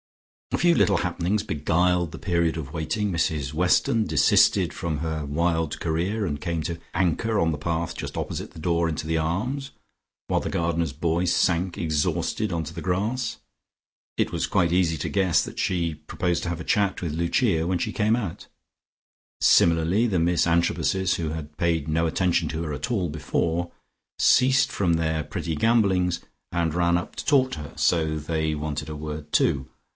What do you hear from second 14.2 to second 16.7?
was quite easy to guess that she proposed to have a